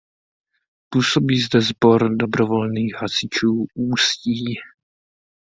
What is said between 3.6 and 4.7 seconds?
Ústí.